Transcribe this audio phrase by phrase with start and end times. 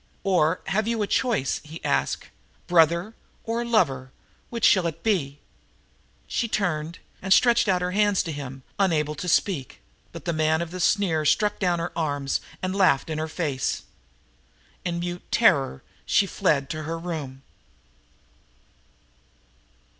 [0.23, 2.27] "Or have you a choice?" he asked.
[2.65, 3.13] "Brother
[3.43, 4.11] or lover,
[4.49, 5.37] which shall it be?"
[6.25, 9.79] She turned and stretched out her hands to him, unable to speak;
[10.11, 13.83] but the man of the sneer struck down her arms and laughed in her face.
[14.83, 17.43] In mute terror she fled to her room.